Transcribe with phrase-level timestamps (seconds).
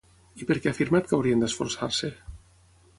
[0.43, 2.15] I per què ha afirmat que haurien d'esforçar-se?